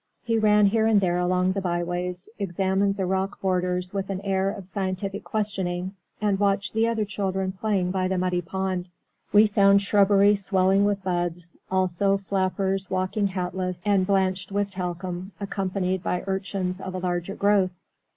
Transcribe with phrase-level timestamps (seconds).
[0.23, 4.49] He ran here and there along the byways, examined the rock borders with an air
[4.49, 8.89] of scientific questioning, and watched the other children playing by the muddy pond.
[9.31, 16.01] We found shrubbery swelling with buds, also flappers walking hatless and blanched with talcum, accompanied
[16.01, 17.77] by Urchins of a larger growth.